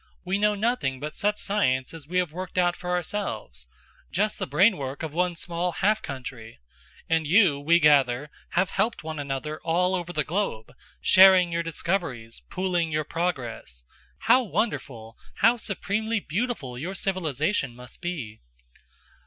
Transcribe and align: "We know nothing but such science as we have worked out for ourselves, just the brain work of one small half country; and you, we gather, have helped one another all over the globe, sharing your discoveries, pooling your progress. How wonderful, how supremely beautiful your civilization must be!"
"We 0.25 0.39
know 0.39 0.55
nothing 0.55 0.99
but 0.99 1.15
such 1.15 1.37
science 1.37 1.93
as 1.93 2.07
we 2.07 2.17
have 2.17 2.31
worked 2.31 2.57
out 2.57 2.75
for 2.75 2.89
ourselves, 2.89 3.67
just 4.11 4.39
the 4.39 4.47
brain 4.47 4.75
work 4.77 5.03
of 5.03 5.13
one 5.13 5.35
small 5.35 5.73
half 5.73 6.01
country; 6.01 6.59
and 7.07 7.27
you, 7.27 7.59
we 7.59 7.79
gather, 7.79 8.31
have 8.53 8.71
helped 8.71 9.03
one 9.03 9.19
another 9.19 9.61
all 9.61 9.93
over 9.93 10.11
the 10.11 10.23
globe, 10.23 10.73
sharing 11.01 11.51
your 11.51 11.61
discoveries, 11.61 12.41
pooling 12.49 12.91
your 12.91 13.03
progress. 13.05 13.83
How 14.21 14.41
wonderful, 14.41 15.17
how 15.35 15.55
supremely 15.57 16.19
beautiful 16.19 16.79
your 16.79 16.95
civilization 16.95 17.75
must 17.75 18.01
be!" 18.01 18.41